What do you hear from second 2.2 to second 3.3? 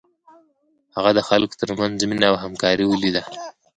او همکاري ولیده.